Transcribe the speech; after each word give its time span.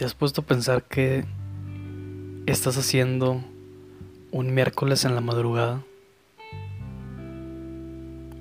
¿Te 0.00 0.06
has 0.06 0.14
puesto 0.14 0.40
a 0.40 0.44
pensar 0.46 0.82
qué 0.84 1.26
estás 2.46 2.78
haciendo 2.78 3.44
un 4.30 4.54
miércoles 4.54 5.04
en 5.04 5.14
la 5.14 5.20
madrugada? 5.20 5.82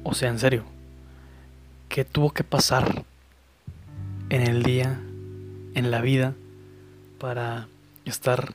O 0.06 0.14
sea, 0.14 0.30
en 0.30 0.40
serio, 0.40 0.64
¿qué 1.90 2.06
tuvo 2.06 2.32
que 2.32 2.46
pasar 2.46 3.04
en 4.30 4.42
el 4.42 4.64
día, 4.64 5.02
en 5.74 5.92
la 5.92 6.00
vida, 6.00 6.34
para 7.20 7.68
estar 8.06 8.54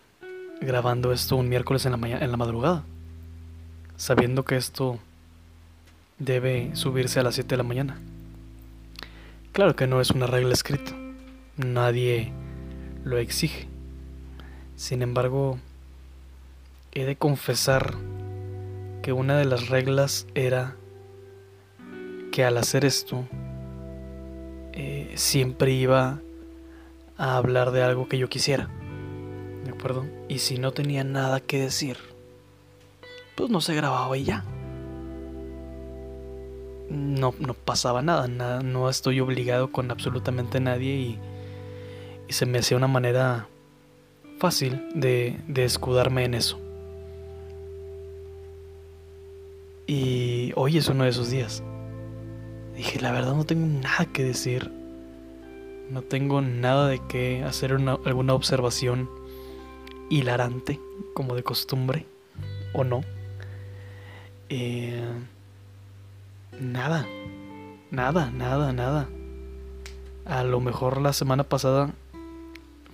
grabando 0.62 1.12
esto 1.12 1.36
un 1.36 1.50
miércoles 1.50 1.84
en 1.84 2.00
la, 2.00 2.08
en 2.08 2.30
la 2.30 2.36
madrugada? 2.38 2.84
Sabiendo 3.98 4.46
que 4.46 4.56
esto 4.56 4.98
debe 6.18 6.70
subirse 6.74 7.20
a 7.20 7.22
las 7.22 7.34
7 7.34 7.50
de 7.50 7.56
la 7.58 7.64
mañana. 7.64 8.00
Claro 9.52 9.76
que 9.76 9.86
no 9.86 10.00
es 10.00 10.10
una 10.10 10.26
regla 10.26 10.54
escrita. 10.54 10.92
Nadie 11.58 12.32
lo 13.04 13.18
exige. 13.18 13.68
Sin 14.76 15.02
embargo, 15.02 15.58
he 16.92 17.04
de 17.04 17.16
confesar 17.16 17.94
que 19.02 19.12
una 19.12 19.36
de 19.36 19.44
las 19.44 19.68
reglas 19.68 20.26
era 20.34 20.76
que 22.32 22.44
al 22.44 22.56
hacer 22.56 22.84
esto 22.84 23.24
eh, 24.72 25.12
siempre 25.14 25.72
iba 25.72 26.20
a 27.16 27.36
hablar 27.36 27.70
de 27.70 27.82
algo 27.82 28.08
que 28.08 28.18
yo 28.18 28.28
quisiera. 28.28 28.68
¿De 29.64 29.70
acuerdo? 29.70 30.06
Y 30.28 30.38
si 30.38 30.58
no 30.58 30.72
tenía 30.72 31.04
nada 31.04 31.40
que 31.40 31.60
decir, 31.60 31.98
pues 33.36 33.50
no 33.50 33.60
se 33.60 33.74
grababa 33.74 34.16
y 34.16 34.24
ya. 34.24 34.44
No, 36.90 37.34
no 37.38 37.54
pasaba 37.54 38.02
nada, 38.02 38.28
nada, 38.28 38.62
no 38.62 38.88
estoy 38.90 39.20
obligado 39.20 39.70
con 39.70 39.90
absolutamente 39.90 40.60
nadie 40.60 40.94
y 40.94 41.18
y 42.28 42.32
se 42.32 42.46
me 42.46 42.58
hacía 42.58 42.76
una 42.76 42.88
manera 42.88 43.48
fácil 44.38 44.88
de, 44.94 45.38
de 45.48 45.64
escudarme 45.64 46.24
en 46.24 46.34
eso. 46.34 46.60
Y 49.86 50.52
hoy 50.56 50.78
es 50.78 50.88
uno 50.88 51.04
de 51.04 51.10
esos 51.10 51.30
días. 51.30 51.62
Dije, 52.74 53.00
la 53.00 53.12
verdad 53.12 53.34
no 53.34 53.44
tengo 53.44 53.66
nada 53.66 54.06
que 54.06 54.24
decir. 54.24 54.70
No 55.90 56.02
tengo 56.02 56.40
nada 56.40 56.88
de 56.88 57.00
qué 57.06 57.44
hacer 57.44 57.72
alguna 57.72 58.34
observación 58.34 59.08
hilarante, 60.10 60.80
como 61.12 61.34
de 61.34 61.42
costumbre, 61.42 62.06
o 62.72 62.84
no. 62.84 63.02
Eh, 64.48 65.04
nada, 66.58 67.06
nada, 67.90 68.30
nada, 68.30 68.72
nada. 68.72 69.08
A 70.24 70.42
lo 70.42 70.60
mejor 70.60 71.00
la 71.00 71.12
semana 71.12 71.44
pasada 71.44 71.92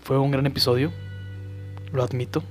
fue 0.02 0.18
un 0.18 0.30
gran 0.30 0.46
episodio, 0.46 0.92
lo 1.92 2.02
admito. 2.02 2.42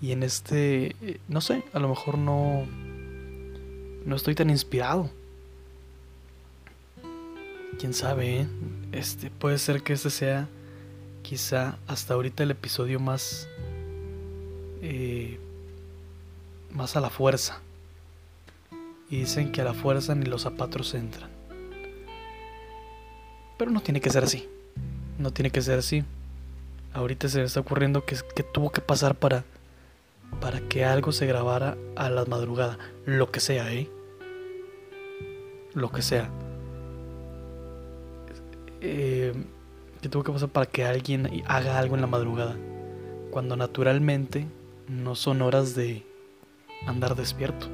Y 0.00 0.12
en 0.12 0.22
este, 0.22 0.96
no 1.28 1.40
sé, 1.40 1.62
a 1.72 1.78
lo 1.78 1.88
mejor 1.88 2.18
no 2.18 2.66
no 4.04 4.16
estoy 4.16 4.34
tan 4.34 4.50
inspirado. 4.50 5.10
Quién 7.78 7.94
sabe, 7.94 8.40
¿eh? 8.40 8.46
Este 8.92 9.30
puede 9.30 9.58
ser 9.58 9.82
que 9.82 9.94
este 9.94 10.10
sea 10.10 10.48
quizá 11.22 11.78
hasta 11.86 12.14
ahorita 12.14 12.42
el 12.42 12.50
episodio 12.50 13.00
más 13.00 13.48
eh, 14.82 15.40
más 16.70 16.96
a 16.96 17.00
la 17.00 17.10
fuerza. 17.10 17.60
Y 19.10 19.20
dicen 19.20 19.52
que 19.52 19.60
a 19.60 19.64
la 19.64 19.74
fuerza 19.74 20.14
ni 20.14 20.26
los 20.26 20.42
zapatos 20.42 20.94
entran. 20.94 21.30
Pero 23.58 23.70
no 23.70 23.80
tiene 23.80 24.00
que 24.00 24.10
ser 24.10 24.24
así. 24.24 24.48
No 25.18 25.32
tiene 25.32 25.50
que 25.50 25.62
ser 25.62 25.78
así. 25.78 26.04
Ahorita 26.92 27.28
se 27.28 27.38
me 27.38 27.44
está 27.44 27.60
ocurriendo 27.60 28.04
que, 28.04 28.16
que 28.34 28.42
tuvo 28.42 28.70
que 28.70 28.80
pasar 28.80 29.14
para, 29.14 29.44
para 30.40 30.60
que 30.60 30.84
algo 30.84 31.12
se 31.12 31.26
grabara 31.26 31.76
a 31.96 32.10
la 32.10 32.24
madrugada. 32.24 32.78
Lo 33.04 33.30
que 33.30 33.40
sea, 33.40 33.72
¿eh? 33.72 33.88
Lo 35.74 35.90
que 35.90 36.02
sea. 36.02 36.30
Eh, 38.80 39.32
que 40.00 40.08
tuvo 40.08 40.22
que 40.22 40.32
pasar 40.32 40.50
para 40.50 40.66
que 40.66 40.84
alguien 40.84 41.42
haga 41.46 41.78
algo 41.78 41.94
en 41.94 42.00
la 42.00 42.06
madrugada. 42.06 42.56
Cuando 43.30 43.56
naturalmente 43.56 44.46
no 44.88 45.14
son 45.14 45.42
horas 45.42 45.74
de 45.74 46.04
andar 46.86 47.16
despierto. 47.16 47.68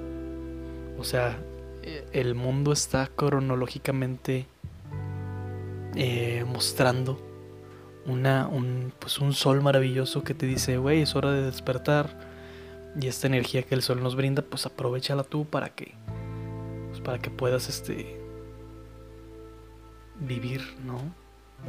O 0.99 1.05
sea, 1.05 1.39
el 2.13 2.35
mundo 2.35 2.73
está 2.73 3.09
cronológicamente 3.09 4.47
eh, 5.97 6.45
mostrando 6.47 7.30
una, 8.07 8.49
un, 8.49 8.93
pues 8.99 9.19
un 9.19 9.33
sol 9.35 9.63
maravilloso 9.63 10.25
que 10.25 10.35
te 10.35 10.47
dice, 10.47 10.79
güey, 10.79 11.03
es 11.03 11.15
hora 11.15 11.33
de 11.33 11.43
despertar. 11.43 12.29
Y 13.01 13.07
esta 13.07 13.27
energía 13.27 13.63
que 13.63 13.75
el 13.75 13.83
sol 13.83 14.03
nos 14.03 14.17
brinda, 14.17 14.43
pues 14.43 14.67
aprovechala 14.67 15.23
tú 15.23 15.45
para 15.45 15.71
que, 15.71 15.95
pues 16.89 17.01
para 17.01 17.19
que 17.19 17.31
puedas, 17.31 17.69
este, 17.69 18.21
vivir, 20.21 20.63
¿no? 20.85 21.01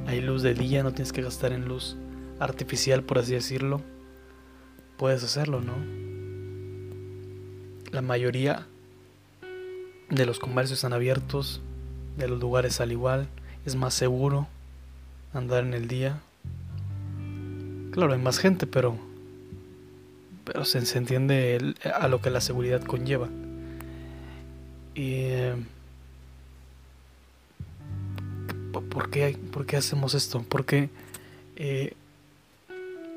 Hay 0.07 0.21
luz 0.21 0.41
de 0.41 0.53
día, 0.53 0.83
no 0.83 0.91
tienes 0.91 1.13
que 1.13 1.21
gastar 1.21 1.51
en 1.53 1.67
luz 1.67 1.97
artificial, 2.39 3.03
por 3.03 3.19
así 3.19 3.33
decirlo. 3.33 3.81
Puedes 4.97 5.23
hacerlo, 5.23 5.61
¿no? 5.61 5.73
La 7.91 8.01
mayoría 8.01 8.67
de 10.09 10.25
los 10.25 10.39
comercios 10.39 10.79
están 10.79 10.93
abiertos, 10.93 11.61
de 12.17 12.27
los 12.27 12.39
lugares 12.39 12.81
al 12.81 12.91
igual, 12.91 13.27
es 13.65 13.75
más 13.75 13.93
seguro 13.93 14.47
andar 15.33 15.63
en 15.63 15.73
el 15.73 15.87
día. 15.87 16.19
Claro, 17.91 18.13
hay 18.13 18.19
más 18.19 18.39
gente, 18.39 18.67
pero 18.67 18.97
pero 20.43 20.65
se, 20.65 20.79
entiende 20.97 21.75
a 21.93 22.07
lo 22.07 22.21
que 22.21 22.29
la 22.29 22.41
seguridad 22.41 22.81
conlleva. 22.83 23.29
Y 24.95 25.13
eh, 25.13 25.55
¿por 28.89 29.09
qué, 29.09 29.37
¿por 29.51 29.65
qué 29.65 29.77
hacemos 29.77 30.13
esto? 30.13 30.43
¿Por 30.43 30.65
qué 30.65 30.89
eh, 31.55 31.93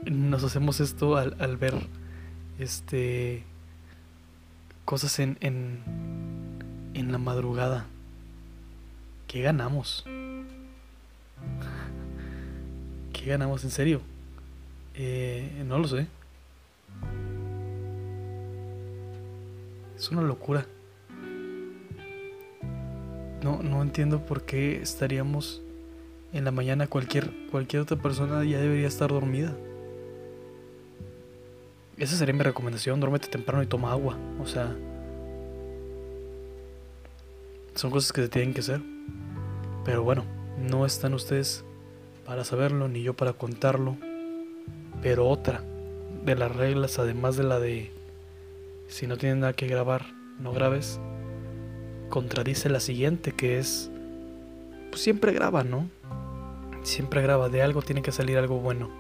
nos 0.05 0.45
hacemos 0.45 0.81
esto 0.81 1.17
al, 1.17 1.37
al, 1.41 1.57
ver 1.57 1.75
este 2.59 3.43
cosas 4.85 5.19
en, 5.19 5.39
en, 5.41 5.81
en 6.95 7.11
la 7.11 7.19
madrugada? 7.19 7.87
¿Qué 9.27 9.43
ganamos? 9.43 10.05
¿Qué 13.25 13.31
ganamos 13.31 13.65
en 13.65 13.71
serio? 13.71 14.03
Eh, 14.95 15.65
no 15.67 15.79
lo 15.79 15.89
sé. 15.89 16.07
Es 19.97 20.11
una 20.11 20.21
locura. 20.21 20.67
No, 23.43 23.63
no 23.63 23.81
entiendo 23.81 24.27
por 24.27 24.43
qué 24.43 24.83
estaríamos 24.83 25.63
en 26.35 26.45
la 26.45 26.51
mañana. 26.51 26.87
Cualquier, 26.87 27.33
cualquier 27.51 27.81
otra 27.81 27.97
persona 27.97 28.45
ya 28.45 28.59
debería 28.59 28.89
estar 28.89 29.09
dormida. 29.09 29.57
Esa 31.97 32.17
sería 32.17 32.35
mi 32.35 32.43
recomendación. 32.43 33.01
Duérmete 33.01 33.29
temprano 33.29 33.63
y 33.63 33.67
toma 33.67 33.91
agua. 33.93 34.19
O 34.39 34.47
sea, 34.47 34.77
son 37.75 37.91
cosas 37.91 38.13
que 38.13 38.21
se 38.21 38.29
tienen 38.29 38.53
que 38.53 38.61
hacer. 38.61 38.83
Pero 39.87 40.03
bueno, 40.03 40.27
no 40.59 40.85
están 40.85 41.15
ustedes 41.15 41.65
para 42.25 42.45
saberlo, 42.45 42.89
ni 42.89 43.03
yo 43.03 43.15
para 43.15 43.33
contarlo. 43.33 43.97
Pero 45.03 45.29
otra 45.29 45.63
de 46.25 46.35
las 46.35 46.55
reglas, 46.55 46.99
además 46.99 47.37
de 47.37 47.45
la 47.45 47.59
de 47.59 47.93
si 48.89 49.07
no 49.07 49.17
tienes 49.17 49.39
nada 49.39 49.53
que 49.53 49.67
grabar, 49.67 50.07
no 50.39 50.53
grabes, 50.53 51.01
contradice 52.09 52.69
la 52.69 52.81
siguiente, 52.81 53.33
que 53.33 53.59
es, 53.59 53.91
pues 54.91 55.03
siempre 55.03 55.33
graba, 55.33 55.65
¿no? 55.65 55.89
Siempre 56.83 57.23
graba, 57.23 57.49
de 57.49 57.63
algo 57.63 57.83
tiene 57.83 58.03
que 58.03 58.13
salir 58.13 58.39
algo 58.39 58.59
bueno. 58.61 58.91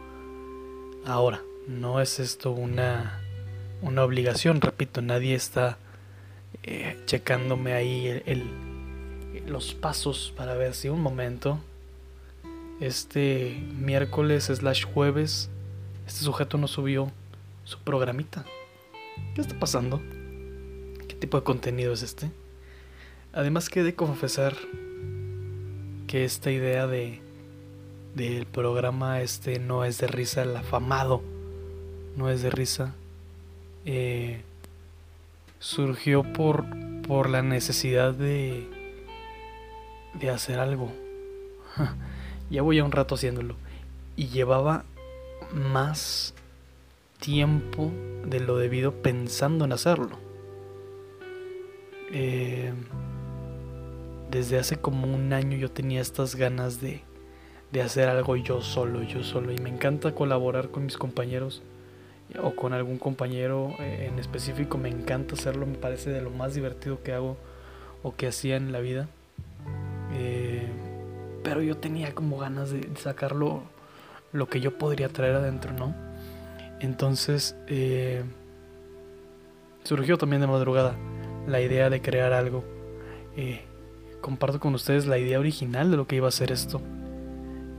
Ahora, 1.05 1.43
no 1.69 2.00
es 2.00 2.19
esto 2.19 2.50
una, 2.50 3.21
una 3.82 4.05
obligación, 4.05 4.61
repito, 4.61 5.03
nadie 5.03 5.35
está 5.35 5.79
eh, 6.62 6.99
checándome 7.06 7.75
ahí 7.75 8.23
el, 8.26 8.44
los 9.47 9.75
pasos 9.75 10.32
para 10.37 10.55
ver 10.55 10.75
si 10.75 10.88
un 10.88 11.00
momento 11.00 11.59
este 12.87 13.63
miércoles 13.79 14.45
slash 14.45 14.85
jueves 14.85 15.51
este 16.07 16.21
sujeto 16.21 16.59
no 16.59 16.69
subió 16.69 17.11
su 17.65 17.79
programita. 17.79 18.45
¿Qué 19.35 19.41
está 19.41 19.59
pasando? 19.59 20.03
¿Qué 21.09 21.15
tipo 21.15 21.39
de 21.39 21.45
contenido 21.45 21.93
es 21.95 22.03
este? 22.03 22.31
Además 23.33 23.71
que 23.71 23.83
de 23.83 23.95
confesar 23.95 24.55
que 26.07 26.25
esta 26.25 26.51
idea 26.51 26.87
de 26.87 27.21
del 28.15 28.47
programa 28.47 29.23
este 29.23 29.59
no 29.59 29.85
es 29.85 29.99
de 29.99 30.07
risa, 30.07 30.43
el 30.43 30.57
afamado 30.57 31.21
no 32.17 32.31
es 32.31 32.43
de 32.43 32.51
risa, 32.51 32.95
eh, 33.87 34.43
surgió 35.59 36.23
por, 36.23 36.65
por 37.03 37.29
la 37.29 37.43
necesidad 37.43 38.15
de, 38.15 38.69
de 40.21 40.31
hacer 40.31 40.61
algo. 40.61 40.93
ya 42.50 42.62
voy 42.62 42.79
a 42.79 42.85
un 42.85 42.93
rato 42.93 43.14
haciéndolo. 43.14 43.56
y 44.17 44.29
llevaba 44.29 44.85
más 45.52 46.35
tiempo 47.19 47.91
de 48.26 48.38
lo 48.38 48.58
debido 48.58 48.93
pensando 48.93 49.64
en 49.64 49.73
hacerlo. 49.73 50.19
Eh, 52.12 52.73
desde 54.31 54.58
hace 54.58 54.76
como 54.76 55.12
un 55.12 55.32
año 55.32 55.56
yo 55.56 55.70
tenía 55.70 56.00
estas 56.00 56.37
ganas 56.37 56.81
de, 56.81 57.00
de 57.73 57.82
hacer 57.82 58.08
algo 58.08 58.37
yo 58.37 58.61
solo, 58.62 59.02
yo 59.02 59.25
solo. 59.25 59.52
Y 59.52 59.58
me 59.58 59.70
encanta 59.70 60.14
colaborar 60.14 60.69
con 60.69 60.85
mis 60.85 60.97
compañeros 60.97 61.62
o 62.43 62.55
con 62.55 62.73
algún 62.73 62.99
compañero 62.99 63.75
eh, 63.81 64.08
en 64.11 64.19
específico. 64.19 64.79
Me 64.79 64.88
encanta 64.88 65.35
hacerlo, 65.35 65.67
me 65.67 65.79
parece 65.79 66.11
de 66.11 66.23
lo 66.23 66.31
más 66.31 66.55
divertido 66.55 67.02
que 67.02 67.12
hago 67.12 67.37
o 68.02 68.14
que 68.14 68.26
hacía 68.26 68.56
en 68.56 68.70
la 68.70 68.81
vida. 68.81 69.08
Eh, 70.12 70.54
pero 71.44 71.62
yo 71.62 71.76
tenía 71.76 72.14
como 72.14 72.38
ganas 72.38 72.70
de 72.70 72.91
sacarlo 72.96 73.62
lo 74.32 74.49
que 74.49 74.61
yo 74.61 74.76
podría 74.76 75.11
traer 75.11 75.37
adentro, 75.37 75.73
¿no? 75.73 75.94
Entonces 76.81 77.55
eh, 77.69 78.25
surgió 79.85 80.19
también 80.19 80.41
de 80.41 80.49
madrugada 80.49 80.96
la 81.46 81.61
idea 81.61 81.91
de 81.91 82.00
crear 82.00 82.32
algo. 82.32 82.64
Eh, 83.37 83.62
comparto 84.20 84.58
con 84.58 84.75
ustedes 84.75 85.06
la 85.06 85.19
idea 85.19 85.38
original 85.38 85.91
de 85.91 85.96
lo 85.96 86.08
que 86.08 86.17
iba 86.17 86.26
a 86.26 86.32
ser 86.32 86.50
esto. 86.50 86.81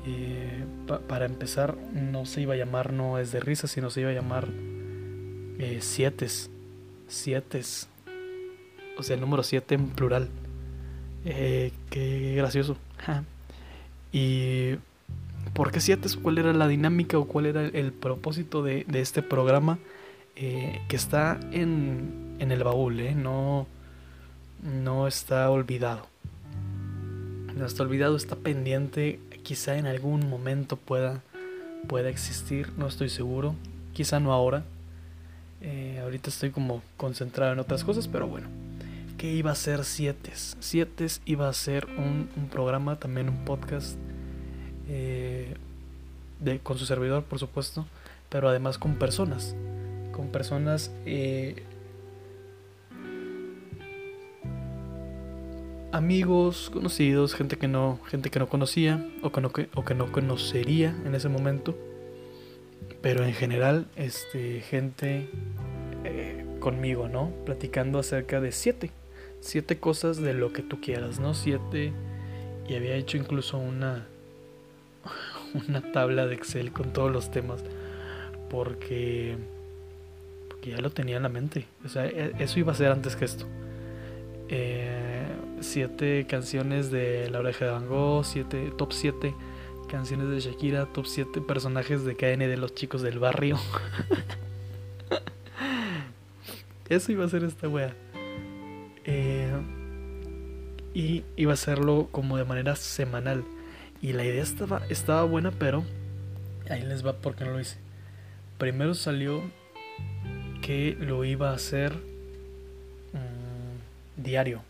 Eh, 0.06 0.64
para 1.08 1.26
empezar, 1.26 1.76
no 1.92 2.28
se 2.28 2.42
iba 2.42 2.54
a 2.54 2.58
llamar 2.58 2.94
No 2.94 3.18
es 3.18 3.32
de 3.32 3.40
risa, 3.40 3.68
sino 3.68 3.90
se 3.90 4.02
iba 4.02 4.12
a 4.12 4.14
llamar 4.14 4.48
Sietes. 5.80 6.52
Sietes. 7.08 7.90
O 8.98 9.04
sea, 9.04 9.16
el 9.16 9.22
número 9.22 9.42
7 9.42 9.76
en 9.76 9.88
plural. 9.90 10.30
qué 11.24 12.34
gracioso. 12.38 12.78
Y 14.16 14.78
¿por 15.54 15.74
qué 15.74 15.82
siete? 15.82 16.08
¿Cuál 16.22 16.38
era 16.38 16.54
la 16.54 16.70
dinámica 16.70 17.18
o 17.18 17.26
cuál 17.26 17.48
era 17.48 17.66
el 17.66 17.92
propósito 17.92 18.64
de, 18.64 18.86
este 18.94 19.22
programa 19.22 19.78
eh, 20.38 20.80
que 20.88 20.96
está 20.96 21.38
en, 21.52 22.38
el 22.40 22.64
baúl? 22.64 23.02
Eh? 23.02 23.14
No, 23.14 23.68
no 24.64 25.10
está 25.10 25.50
olvidado. 25.50 26.08
No 27.58 27.66
está 27.66 27.84
olvidado, 27.84 28.16
está 28.16 28.38
pendiente. 28.38 29.20
Quizá 29.44 29.78
en 29.78 29.86
algún 29.86 30.30
momento 30.30 30.78
pueda, 30.78 31.22
pueda 31.90 32.08
existir, 32.08 32.72
no 32.78 32.88
estoy 32.88 33.10
seguro. 33.10 33.54
Quizá 33.92 34.22
no 34.22 34.32
ahora. 34.32 34.64
Eh, 35.60 36.00
ahorita 36.02 36.30
estoy 36.30 36.52
como 36.52 36.82
concentrado 36.96 37.52
en 37.52 37.60
otras 37.60 37.84
cosas, 37.84 38.08
pero 38.08 38.28
bueno. 38.28 38.48
¿Qué 39.26 39.32
iba 39.32 39.50
a 39.50 39.56
ser 39.56 39.86
Siete? 39.86 40.30
Siete 40.36 41.08
iba 41.26 41.50
a 41.50 41.54
ser 41.54 41.88
un, 41.98 42.30
un 42.38 42.48
programa, 42.48 43.00
también 43.00 43.28
un 43.28 43.44
podcast 43.44 43.98
eh, 44.88 45.56
de, 46.40 46.60
con 46.60 46.78
su 46.78 46.86
servidor, 46.86 47.24
por 47.24 47.40
supuesto, 47.40 47.88
pero 48.30 48.50
además 48.50 48.78
con 48.78 49.00
personas, 49.00 49.56
con 50.12 50.28
personas 50.28 50.92
eh, 51.08 51.64
amigos, 55.92 56.70
conocidos, 56.72 57.34
gente 57.34 57.58
que 57.58 57.68
no, 57.68 58.00
gente 58.06 58.30
que 58.30 58.38
no 58.38 58.48
conocía 58.48 59.10
o 59.24 59.32
que 59.32 59.42
no, 59.42 59.52
o 59.74 59.84
que 59.84 59.96
no 59.96 60.12
conocería 60.12 60.96
en 61.04 61.16
ese 61.16 61.30
momento, 61.30 61.76
pero 63.02 63.26
en 63.26 63.34
general, 63.34 63.88
este, 63.96 64.62
gente 64.62 65.32
eh, 66.04 66.46
conmigo, 66.60 67.08
¿no? 67.08 67.32
Platicando 67.44 67.98
acerca 67.98 68.40
de 68.40 68.52
siete, 68.52 68.92
siete 69.46 69.80
cosas 69.80 70.18
de 70.18 70.34
lo 70.34 70.52
que 70.52 70.62
tú 70.62 70.82
quieras, 70.82 71.20
¿no? 71.20 71.34
Siete, 71.34 71.94
y 72.68 72.76
había 72.76 72.96
hecho 72.96 73.18
incluso 73.18 73.58
una 73.58 74.08
una 75.68 75.92
tabla 75.92 76.26
de 76.26 76.36
Excel 76.36 76.72
con 76.72 76.92
todos 76.92 77.12
los 77.12 77.32
temas 77.32 77.64
porque, 78.50 79.38
porque 80.50 80.72
ya 80.72 80.80
lo 80.80 80.90
tenía 80.90 81.18
en 81.18 81.24
la 81.24 81.30
mente. 81.30 81.66
O 81.84 81.90
sea, 81.90 82.06
e, 82.06 82.34
eso 82.40 82.60
iba 82.60 82.72
a 82.72 82.76
ser 82.76 82.92
antes 82.92 83.16
que 83.16 83.26
esto. 83.26 83.46
Eh, 84.50 85.26
siete 85.62 86.26
canciones 86.30 86.92
de 86.92 87.30
La 87.30 87.40
Oreja 87.40 87.66
de 87.66 87.72
Van 87.72 87.88
Gogh, 87.88 88.24
siete, 88.24 88.72
top 88.78 88.94
7 88.94 89.34
canciones 89.90 90.30
de 90.30 90.40
Shakira, 90.40 90.88
top 90.88 91.06
7 91.06 91.42
personajes 91.42 92.04
de 92.04 92.16
KN 92.16 92.40
de 92.40 92.58
los 92.58 92.74
chicos 92.74 93.02
del 93.02 93.20
barrio. 93.20 93.60
eso 96.90 97.12
iba 97.12 97.26
a 97.26 97.30
ser 97.30 97.44
esta 97.44 97.68
wea. 97.68 97.96
Eh, 99.06 99.52
y 100.94 101.24
iba 101.36 101.52
a 101.52 101.56
hacerlo 101.56 102.08
como 102.12 102.38
de 102.38 102.46
manera 102.46 102.76
semanal. 102.76 103.44
Y 104.02 104.14
la 104.14 104.24
idea 104.24 104.42
estaba, 104.42 104.82
estaba 104.90 105.24
buena, 105.24 105.52
pero 105.52 105.84
ahí 106.70 106.84
les 106.84 107.06
va 107.06 107.14
porque 107.14 107.46
no 107.46 107.52
lo 107.52 107.60
hice. 107.60 107.78
Primero 108.58 108.94
salió 108.94 109.42
que 110.62 110.98
lo 111.00 111.26
iba 111.26 111.52
a 111.52 111.54
hacer 111.54 111.94
mm, 113.14 114.22
diario, 114.24 114.62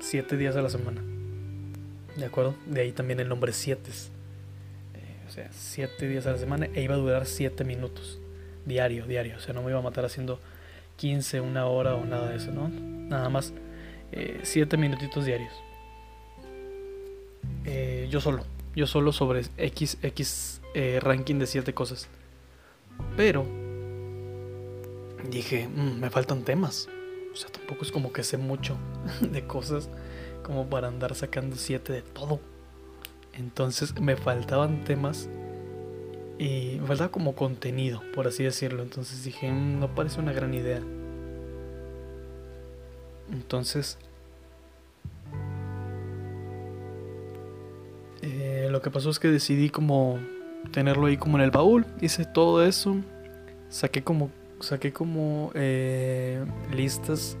siete 0.00 0.36
días 0.36 0.54
a 0.56 0.62
la 0.62 0.68
semana. 0.68 1.02
¿De 2.16 2.26
acuerdo? 2.26 2.54
De 2.66 2.82
ahí 2.82 2.92
también 2.92 3.20
el 3.20 3.28
nombre 3.28 3.52
siete. 3.52 3.90
Eh, 3.90 5.26
o 5.26 5.30
sea, 5.30 5.48
siete 5.52 6.06
días 6.06 6.26
a 6.26 6.32
la 6.32 6.38
semana 6.38 6.66
e 6.74 6.82
iba 6.82 6.94
a 6.94 6.98
durar 6.98 7.26
siete 7.26 7.64
minutos. 7.64 8.18
Diario, 8.66 9.06
diario. 9.06 9.36
O 9.38 9.40
sea, 9.40 9.54
no 9.54 9.62
me 9.62 9.70
iba 9.70 9.78
a 9.78 9.82
matar 9.82 10.04
haciendo 10.04 10.38
15, 10.96 11.40
una 11.40 11.64
hora 11.66 11.94
o 11.94 12.04
nada 12.04 12.28
de 12.28 12.36
eso, 12.36 12.52
¿no? 12.52 12.68
Nada 12.68 13.30
más 13.30 13.54
eh, 14.12 14.40
siete 14.42 14.76
minutitos 14.76 15.24
diarios. 15.24 15.52
Eh, 17.64 18.08
yo 18.10 18.20
solo 18.20 18.44
yo 18.74 18.86
solo 18.86 19.12
sobre 19.12 19.42
X, 19.56 19.98
X 20.02 20.60
eh, 20.74 21.00
ranking 21.02 21.36
de 21.36 21.46
7 21.46 21.74
cosas. 21.74 22.08
Pero 23.16 23.44
dije, 25.28 25.68
mm, 25.68 26.00
me 26.00 26.10
faltan 26.10 26.44
temas. 26.44 26.88
O 27.32 27.36
sea, 27.36 27.50
tampoco 27.50 27.82
es 27.82 27.92
como 27.92 28.12
que 28.12 28.22
sé 28.22 28.36
mucho 28.36 28.76
de 29.20 29.46
cosas 29.46 29.88
como 30.42 30.68
para 30.68 30.88
andar 30.88 31.14
sacando 31.14 31.56
7 31.56 31.92
de 31.92 32.02
todo. 32.02 32.40
Entonces 33.32 33.98
me 34.00 34.16
faltaban 34.16 34.84
temas 34.84 35.28
y 36.38 36.78
me 36.80 36.86
faltaba 36.86 37.10
como 37.10 37.34
contenido, 37.34 38.02
por 38.14 38.28
así 38.28 38.44
decirlo. 38.44 38.82
Entonces 38.82 39.24
dije, 39.24 39.50
mm, 39.50 39.80
no 39.80 39.94
parece 39.94 40.20
una 40.20 40.32
gran 40.32 40.54
idea. 40.54 40.80
Entonces 43.32 43.98
lo 48.80 48.84
que 48.84 48.90
pasó 48.90 49.10
es 49.10 49.18
que 49.18 49.28
decidí 49.28 49.68
como 49.68 50.18
tenerlo 50.72 51.04
ahí 51.04 51.18
como 51.18 51.36
en 51.36 51.44
el 51.44 51.50
baúl. 51.50 51.84
Hice 52.00 52.24
todo 52.24 52.64
eso. 52.64 52.96
Saqué 53.68 54.02
como, 54.02 54.30
saqué 54.60 54.90
como 54.90 55.52
eh, 55.52 56.42
listas. 56.72 57.36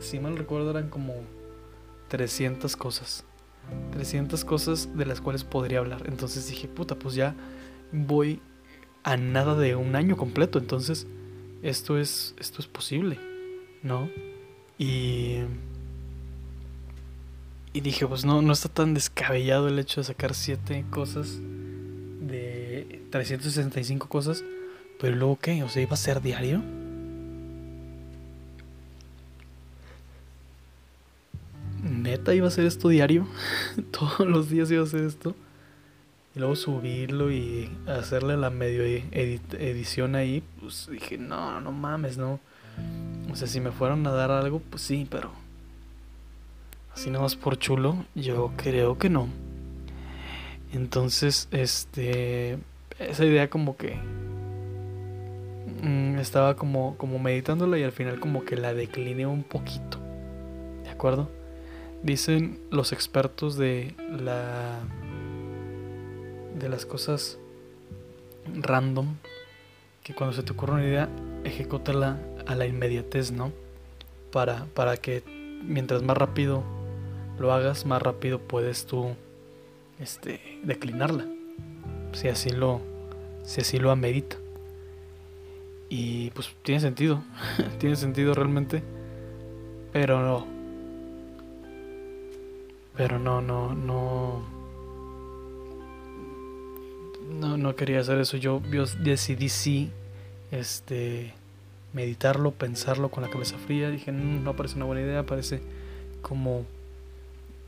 Si 0.00 0.20
mal 0.20 0.36
recuerdo 0.36 0.72
eran 0.72 0.90
como 0.90 1.14
300 2.08 2.76
cosas. 2.76 3.24
300 3.92 4.44
cosas 4.44 4.94
de 4.94 5.06
las 5.06 5.22
cuales 5.22 5.44
podría 5.44 5.78
hablar. 5.78 6.02
Entonces 6.08 6.46
dije, 6.46 6.68
puta, 6.68 6.94
pues 6.94 7.14
ya 7.14 7.34
voy 7.90 8.42
a 9.02 9.16
nada 9.16 9.56
de 9.56 9.76
un 9.76 9.96
año 9.96 10.18
completo. 10.18 10.58
Entonces 10.58 11.06
esto 11.62 11.96
es, 11.96 12.34
esto 12.38 12.60
es 12.60 12.66
posible, 12.66 13.18
¿no? 13.82 14.10
Y 14.76 15.38
y 17.74 17.80
dije, 17.80 18.06
pues 18.06 18.24
no, 18.24 18.40
no 18.40 18.52
está 18.52 18.68
tan 18.68 18.94
descabellado 18.94 19.66
el 19.66 19.80
hecho 19.80 20.00
de 20.00 20.04
sacar 20.04 20.32
7 20.32 20.84
cosas 20.90 21.40
de 22.20 23.02
365 23.10 24.08
cosas. 24.08 24.44
Pero 25.00 25.16
luego, 25.16 25.36
¿qué? 25.40 25.60
O 25.64 25.68
sea, 25.68 25.82
iba 25.82 25.94
a 25.94 25.96
ser 25.96 26.22
diario. 26.22 26.62
Neta, 31.82 32.32
iba 32.32 32.46
a 32.46 32.52
ser 32.52 32.64
esto 32.64 32.88
diario. 32.88 33.26
Todos 33.90 34.20
los 34.20 34.48
días 34.48 34.70
iba 34.70 34.82
a 34.82 34.86
hacer 34.86 35.02
esto. 35.02 35.34
Y 36.36 36.38
luego 36.38 36.54
subirlo 36.54 37.32
y 37.32 37.68
hacerle 37.88 38.36
la 38.36 38.50
medio 38.50 38.84
edición 38.84 40.14
ahí. 40.14 40.44
Pues 40.60 40.88
dije, 40.88 41.18
no, 41.18 41.60
no 41.60 41.72
mames, 41.72 42.18
no. 42.18 42.38
O 43.32 43.34
sea, 43.34 43.48
si 43.48 43.58
me 43.58 43.72
fueron 43.72 44.06
a 44.06 44.12
dar 44.12 44.30
algo, 44.30 44.60
pues 44.60 44.82
sí, 44.82 45.08
pero 45.10 45.32
así 46.94 47.10
nada 47.10 47.22
más 47.22 47.36
por 47.36 47.58
chulo, 47.58 48.04
yo 48.14 48.52
creo 48.56 48.96
que 48.98 49.10
no. 49.10 49.28
Entonces, 50.72 51.48
este, 51.50 52.58
esa 52.98 53.24
idea 53.24 53.50
como 53.50 53.76
que 53.76 53.96
mm, 55.82 56.18
estaba 56.18 56.56
como, 56.56 56.96
como 56.96 57.18
meditándola 57.18 57.78
y 57.78 57.82
al 57.82 57.92
final 57.92 58.20
como 58.20 58.44
que 58.44 58.56
la 58.56 58.74
decliné 58.74 59.26
un 59.26 59.42
poquito. 59.42 59.98
¿De 60.84 60.90
acuerdo? 60.90 61.30
Dicen 62.02 62.60
los 62.70 62.92
expertos 62.92 63.56
de 63.56 63.94
la 64.10 64.80
de 66.58 66.68
las 66.68 66.86
cosas 66.86 67.38
random 68.54 69.16
que 70.04 70.14
cuando 70.14 70.36
se 70.36 70.42
te 70.42 70.52
ocurre 70.52 70.74
una 70.74 70.84
idea, 70.84 71.08
ejecútala 71.44 72.18
a 72.46 72.54
la 72.54 72.66
inmediatez, 72.66 73.32
¿no? 73.32 73.52
Para, 74.30 74.66
para 74.74 74.96
que 74.98 75.22
mientras 75.64 76.02
más 76.02 76.16
rápido 76.16 76.62
lo 77.38 77.52
hagas, 77.52 77.86
más 77.86 78.00
rápido 78.02 78.38
puedes 78.38 78.86
tú 78.86 79.14
este, 80.00 80.40
declinarla. 80.62 81.26
si 82.12 82.28
así 82.28 82.50
lo, 82.50 82.80
si 83.42 83.60
así 83.60 83.78
lo 83.78 83.90
amerita. 83.90 84.36
Y 85.88 86.30
pues 86.30 86.54
tiene 86.62 86.80
sentido, 86.80 87.22
tiene 87.78 87.96
sentido 87.96 88.34
realmente, 88.34 88.82
pero 89.92 90.20
no, 90.20 90.46
pero 92.96 93.18
no, 93.18 93.40
no, 93.40 93.74
no, 93.74 94.42
no, 97.28 97.56
no 97.56 97.76
quería 97.76 98.00
hacer 98.00 98.18
eso. 98.18 98.36
Yo, 98.36 98.62
yo 98.70 98.86
decidí 99.00 99.48
sí, 99.48 99.90
este, 100.50 101.34
meditarlo, 101.92 102.52
pensarlo 102.52 103.10
con 103.10 103.22
la 103.22 103.30
cabeza 103.30 103.58
fría. 103.58 103.90
Dije, 103.90 104.12
mm, 104.12 104.42
no 104.42 104.54
parece 104.56 104.76
una 104.76 104.84
buena 104.84 105.02
idea, 105.02 105.24
parece 105.24 105.60
como 106.22 106.64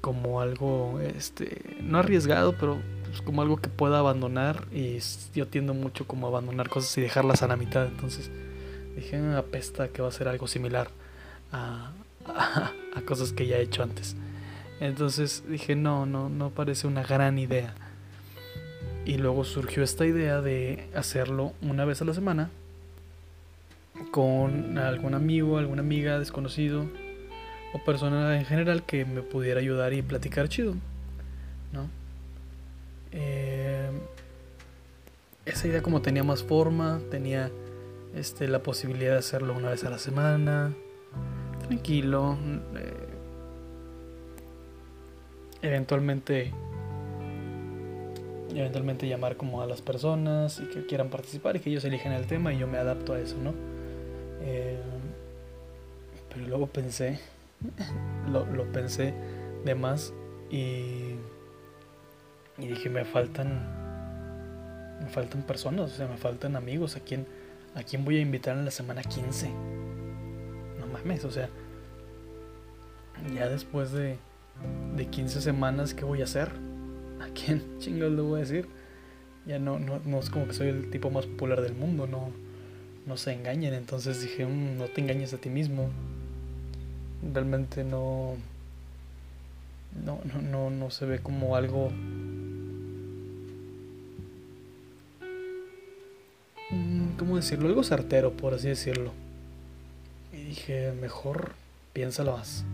como 0.06 0.40
algo 0.40 1.00
este 1.00 1.60
no 1.80 1.98
arriesgado 1.98 2.52
pero 2.52 2.78
pues, 3.06 3.22
como 3.22 3.42
algo 3.42 3.56
que 3.56 3.68
pueda 3.68 3.98
abandonar 3.98 4.68
y 4.70 4.98
yo 5.34 5.48
tiendo 5.48 5.74
mucho 5.74 6.06
como 6.06 6.28
a 6.28 6.30
abandonar 6.30 6.68
cosas 6.68 6.96
y 6.96 7.00
dejarlas 7.00 7.42
a 7.42 7.48
la 7.48 7.56
mitad. 7.56 7.86
Entonces 7.86 8.30
dije 8.94 9.16
ah, 9.16 9.38
apesta 9.38 9.88
que 9.88 10.02
va 10.02 10.08
a 10.08 10.12
ser 10.12 10.28
algo 10.28 10.46
similar 10.46 10.90
a, 11.50 11.90
a, 12.24 13.00
cosas 13.04 13.32
que 13.32 13.48
ya 13.48 13.56
he 13.56 13.62
hecho 13.62 13.82
antes 13.82 14.14
entonces 14.78 15.42
dije 15.48 15.74
no 15.74 16.06
no 16.06 16.28
no 16.28 16.50
parece 16.50 16.86
una 16.86 17.02
gran 17.02 17.36
idea 17.40 17.74
y 19.04 19.18
luego 19.18 19.42
surgió 19.42 19.82
esta 19.82 20.06
idea 20.06 20.40
de 20.40 20.88
hacerlo 20.94 21.52
una 21.62 21.84
vez 21.84 22.00
a 22.00 22.04
la 22.04 22.14
semana 22.14 22.50
con 24.12 24.78
algún 24.78 25.14
amigo 25.14 25.58
alguna 25.58 25.82
amiga 25.82 26.20
desconocido 26.20 26.86
o 27.76 27.84
persona 27.84 28.38
en 28.38 28.44
general 28.44 28.84
que 28.84 29.04
me 29.04 29.22
pudiera 29.22 29.60
ayudar 29.60 29.92
y 29.92 30.02
platicar 30.02 30.48
chido, 30.48 30.74
¿no? 31.72 31.88
Eh, 33.12 33.90
esa 35.44 35.68
idea 35.68 35.82
como 35.82 36.02
tenía 36.02 36.24
más 36.24 36.42
forma, 36.42 37.00
tenía 37.10 37.50
este, 38.14 38.48
la 38.48 38.62
posibilidad 38.62 39.12
de 39.12 39.18
hacerlo 39.18 39.54
una 39.54 39.70
vez 39.70 39.84
a 39.84 39.90
la 39.90 39.98
semana, 39.98 40.74
tranquilo, 41.66 42.36
eh, 42.76 43.08
eventualmente 45.62 46.52
eventualmente 48.54 49.06
llamar 49.06 49.36
como 49.36 49.60
a 49.60 49.66
las 49.66 49.82
personas 49.82 50.60
y 50.60 50.64
que 50.70 50.86
quieran 50.86 51.10
participar 51.10 51.56
y 51.56 51.60
que 51.60 51.68
ellos 51.68 51.84
eligen 51.84 52.12
el 52.12 52.26
tema 52.26 52.54
y 52.54 52.58
yo 52.58 52.66
me 52.66 52.78
adapto 52.78 53.12
a 53.12 53.20
eso, 53.20 53.36
¿no? 53.36 53.52
Eh, 54.40 54.78
pero 56.30 56.46
luego 56.46 56.66
pensé 56.66 57.20
lo, 58.30 58.46
lo 58.46 58.70
pensé 58.72 59.14
de 59.64 59.74
más 59.74 60.12
y, 60.50 61.16
y 62.58 62.66
dije, 62.66 62.88
me 62.88 63.04
faltan, 63.04 63.60
me 65.00 65.08
faltan 65.08 65.42
personas, 65.42 65.92
o 65.92 65.94
sea, 65.94 66.06
me 66.06 66.16
faltan 66.16 66.56
amigos, 66.56 66.96
¿a 66.96 67.00
quién, 67.00 67.26
a 67.74 67.82
quién 67.82 68.04
voy 68.04 68.16
a 68.16 68.20
invitar 68.20 68.56
en 68.56 68.64
la 68.64 68.70
semana 68.70 69.02
15? 69.02 69.50
No 70.78 70.86
mames, 70.92 71.24
o 71.24 71.30
sea, 71.30 71.48
ya 73.34 73.48
después 73.48 73.92
de, 73.92 74.18
de 74.96 75.06
15 75.06 75.40
semanas, 75.40 75.94
¿qué 75.94 76.04
voy 76.04 76.20
a 76.20 76.24
hacer? 76.24 76.50
¿A 77.20 77.28
quién 77.34 77.62
chingados 77.78 78.14
le 78.14 78.22
voy 78.22 78.38
a 78.38 78.44
decir? 78.44 78.68
Ya 79.46 79.58
no, 79.58 79.78
no, 79.78 80.00
no 80.04 80.18
es 80.18 80.28
como 80.28 80.46
que 80.46 80.54
soy 80.54 80.68
el 80.68 80.90
tipo 80.90 81.10
más 81.10 81.26
popular 81.26 81.60
del 81.60 81.74
mundo, 81.74 82.06
no, 82.06 82.30
no 83.06 83.16
se 83.16 83.32
engañen. 83.32 83.74
Entonces 83.74 84.20
dije, 84.20 84.44
mm, 84.44 84.76
no 84.76 84.86
te 84.86 85.00
engañes 85.00 85.32
a 85.34 85.38
ti 85.38 85.50
mismo 85.50 85.88
realmente 87.22 87.84
no, 87.84 88.36
no, 90.04 90.20
no, 90.42 90.70
no, 90.70 90.90
se 90.90 91.06
ve 91.06 91.20
como 91.20 91.56
algo 91.56 91.90
mm, 96.70 97.16
¿cómo 97.18 97.36
decirlo? 97.36 97.68
Algo 97.68 97.82
certero, 97.82 98.32
por 98.32 98.54
así 98.54 98.68
decirlo. 98.68 99.12
Y 100.32 100.36
dije, 100.36 100.92
mejor 100.92 101.52
piénsalo 101.92 102.36
más. 102.36 102.64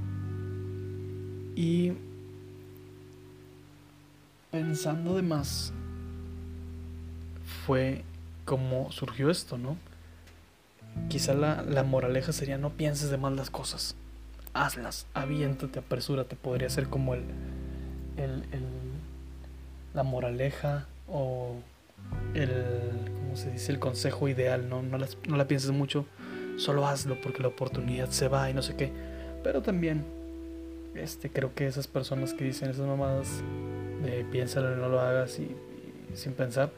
Y 1.55 1.93
pensando 4.51 5.15
de 5.15 5.23
más, 5.23 5.73
fue 7.67 8.03
como 8.45 8.91
surgió 8.91 9.31
esto, 9.31 9.59
¿no? 9.59 9.77
Quizá 11.09 11.35
la, 11.35 11.63
la 11.63 11.85
moraleja 11.85 12.33
sería 12.33 12.59
no 12.59 12.71
pienses 12.71 13.11
de 13.11 13.17
más 13.17 13.33
las 13.33 13.49
cosas 13.49 13.95
hazlas, 14.55 15.07
aviéntate, 15.15 15.79
apresúrate, 15.79 16.37
podría 16.37 16.69
ser 16.69 16.89
como 16.89 17.15
el, 17.15 17.23
el, 18.17 18.43
la 19.95 20.03
moraleja 20.03 20.87
o 21.09 21.57
el, 22.35 22.51
¿cómo 23.23 23.37
se 23.37 23.51
dice? 23.51 23.73
El 23.73 23.79
consejo 23.79 24.29
ideal, 24.29 24.69
¿no? 24.69 24.83
No, 24.83 24.99
no 24.99 25.37
la 25.37 25.49
pienses 25.49 25.71
mucho, 25.71 26.07
solo 26.57 26.87
hazlo 26.87 27.21
porque 27.21 27.43
la 27.43 27.49
oportunidad 27.49 28.11
se 28.11 28.29
va 28.29 28.51
y 28.51 28.55
no 28.55 28.63
sé 28.63 28.77
qué. 28.77 28.93
Pero 29.43 29.63
también, 29.63 30.05
este, 30.95 31.31
creo 31.31 31.55
que 31.55 31.67
esas 31.67 31.87
personas 31.87 32.35
que 32.35 32.45
dicen 32.45 32.71
esas 32.71 32.87
mamadas 32.87 33.43
de 34.03 34.25
piénsalo 34.25 34.73
y 34.73 34.77
no 34.77 34.89
lo 34.89 35.01
hagas 35.01 35.39
y, 35.39 35.55
sin 36.15 36.35
pensar, 36.35 36.71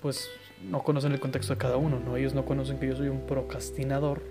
pues 0.00 0.28
no 0.62 0.82
conocen 0.82 1.12
el 1.12 1.20
contexto 1.20 1.54
de 1.54 1.58
cada 1.58 1.76
uno, 1.76 1.98
¿no? 1.98 2.16
Ellos 2.16 2.34
no 2.34 2.44
conocen 2.44 2.78
que 2.78 2.86
yo 2.86 2.96
soy 2.96 3.08
un 3.08 3.26
procrastinador 3.26 4.22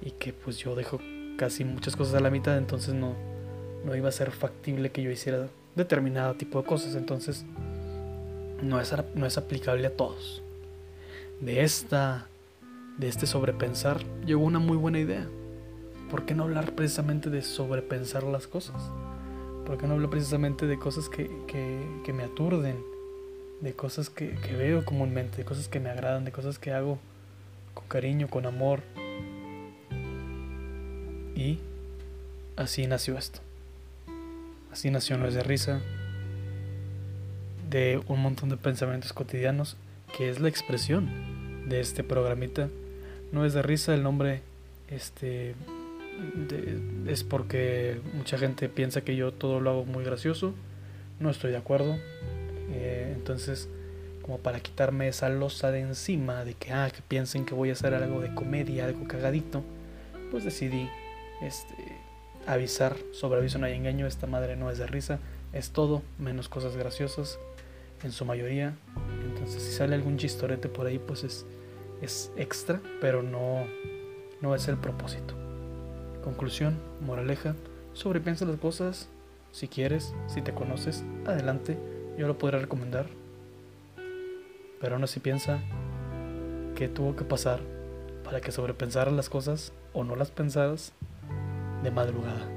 y 0.00 0.12
que 0.12 0.32
pues 0.32 0.58
yo 0.58 0.74
dejo 0.74 1.00
casi 1.36 1.64
muchas 1.64 1.96
cosas 1.96 2.14
a 2.14 2.20
la 2.20 2.30
mitad, 2.30 2.56
entonces 2.56 2.94
no, 2.94 3.14
no 3.84 3.94
iba 3.94 4.08
a 4.08 4.12
ser 4.12 4.30
factible 4.30 4.90
que 4.90 5.02
yo 5.02 5.10
hiciera 5.10 5.48
determinado 5.74 6.34
tipo 6.34 6.60
de 6.60 6.66
cosas, 6.66 6.94
entonces 6.94 7.44
no 8.62 8.80
es, 8.80 8.94
no 9.14 9.26
es 9.26 9.38
aplicable 9.38 9.86
a 9.86 9.96
todos. 9.96 10.42
De 11.40 11.62
esta, 11.62 12.26
de 12.98 13.08
este 13.08 13.26
sobrepensar, 13.26 14.02
llegó 14.24 14.42
una 14.42 14.58
muy 14.58 14.76
buena 14.76 14.98
idea. 14.98 15.26
¿Por 16.10 16.24
qué 16.24 16.34
no 16.34 16.44
hablar 16.44 16.72
precisamente 16.72 17.30
de 17.30 17.42
sobrepensar 17.42 18.22
las 18.22 18.46
cosas? 18.46 18.90
¿Por 19.66 19.76
qué 19.76 19.86
no 19.86 19.94
hablar 19.94 20.10
precisamente 20.10 20.66
de 20.66 20.78
cosas 20.78 21.08
que, 21.08 21.30
que, 21.46 22.12
me 22.12 22.22
aturden? 22.22 22.76
De 23.60 23.72
cosas 23.72 24.08
que, 24.08 24.34
que 24.36 24.54
veo 24.54 24.84
comúnmente, 24.84 25.38
de 25.38 25.44
cosas 25.44 25.68
que 25.68 25.80
me 25.80 25.90
agradan, 25.90 26.24
de 26.24 26.32
cosas 26.32 26.58
que 26.58 26.72
hago 26.72 26.98
con 27.74 27.86
cariño, 27.88 28.28
con 28.28 28.46
amor, 28.46 28.82
así 32.56 32.86
nació 32.86 33.16
esto. 33.18 33.40
Así 34.72 34.90
nació 34.90 35.16
No 35.16 35.26
es 35.26 35.34
de 35.34 35.42
risa, 35.42 35.80
de 37.70 38.00
un 38.08 38.20
montón 38.20 38.48
de 38.48 38.56
pensamientos 38.56 39.12
cotidianos, 39.12 39.76
que 40.16 40.28
es 40.28 40.40
la 40.40 40.48
expresión 40.48 41.08
de 41.68 41.80
este 41.80 42.04
programita. 42.04 42.68
No 43.32 43.44
es 43.44 43.54
de 43.54 43.62
risa, 43.62 43.94
el 43.94 44.02
nombre 44.02 44.42
este, 44.88 45.54
es 47.06 47.24
porque 47.24 48.00
mucha 48.14 48.38
gente 48.38 48.68
piensa 48.68 49.00
que 49.00 49.16
yo 49.16 49.32
todo 49.32 49.60
lo 49.60 49.70
hago 49.70 49.84
muy 49.84 50.04
gracioso. 50.04 50.54
No 51.20 51.30
estoy 51.30 51.52
de 51.52 51.56
acuerdo. 51.56 51.96
Eh, 52.72 53.12
entonces, 53.16 53.68
como 54.22 54.38
para 54.38 54.60
quitarme 54.60 55.08
esa 55.08 55.28
losa 55.28 55.70
de 55.70 55.80
encima 55.80 56.44
de 56.44 56.54
que, 56.54 56.72
ah, 56.72 56.90
que 56.94 57.00
piensen 57.06 57.44
que 57.46 57.54
voy 57.54 57.70
a 57.70 57.72
hacer 57.72 57.94
algo 57.94 58.20
de 58.20 58.34
comedia, 58.34 58.86
algo 58.86 59.06
cagadito, 59.08 59.62
pues 60.30 60.44
decidí 60.44 60.88
este, 61.42 61.74
avisar, 62.46 62.96
sobre 63.12 63.40
aviso 63.40 63.58
no 63.58 63.66
hay 63.66 63.74
engaño, 63.74 64.06
esta 64.06 64.26
madre 64.26 64.56
no 64.56 64.70
es 64.70 64.78
de 64.78 64.86
risa, 64.86 65.18
es 65.52 65.70
todo 65.70 66.02
menos 66.18 66.48
cosas 66.48 66.76
graciosas 66.76 67.38
en 68.02 68.12
su 68.12 68.24
mayoría. 68.24 68.74
Entonces 69.24 69.62
si 69.62 69.72
sale 69.72 69.94
algún 69.94 70.16
chistorete 70.16 70.68
por 70.68 70.86
ahí, 70.86 70.98
pues 70.98 71.24
es, 71.24 71.46
es 72.02 72.30
extra, 72.36 72.80
pero 73.00 73.22
no, 73.22 73.66
no 74.40 74.54
es 74.54 74.68
el 74.68 74.76
propósito. 74.76 75.34
Conclusión, 76.22 76.78
moraleja, 77.00 77.54
sobrepiensa 77.92 78.44
las 78.44 78.58
cosas, 78.58 79.08
si 79.52 79.68
quieres, 79.68 80.14
si 80.26 80.42
te 80.42 80.52
conoces, 80.52 81.04
adelante, 81.24 81.78
yo 82.18 82.26
lo 82.26 82.38
podré 82.38 82.58
recomendar. 82.58 83.06
Pero 84.80 84.94
aún 84.94 85.04
así 85.04 85.20
piensa 85.20 85.60
que 86.74 86.88
tuvo 86.88 87.16
que 87.16 87.24
pasar 87.24 87.60
para 88.22 88.40
que 88.40 88.52
sobrepensaras 88.52 89.14
las 89.14 89.30
cosas 89.30 89.72
o 89.94 90.04
no 90.04 90.16
las 90.16 90.30
pensaras 90.30 90.92
de 91.86 91.90
madrugada. 91.92 92.48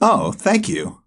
Oh, 0.00 0.32
thank 0.32 0.68
you. 0.68 1.00